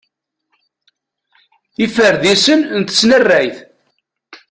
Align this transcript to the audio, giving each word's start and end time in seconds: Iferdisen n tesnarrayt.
Iferdisen 1.85 2.59
n 2.79 2.81
tesnarrayt. 2.83 3.57